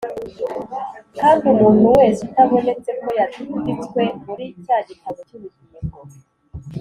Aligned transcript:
Kandi 1.19 1.43
umuntu 1.53 1.85
wese 1.97 2.19
utabonetse 2.27 2.89
ko 2.99 3.07
yanditswe 3.17 4.01
muri 4.25 4.45
cya 4.63 4.77
gitabo 4.89 5.17
cy’ubugingo, 5.27 5.99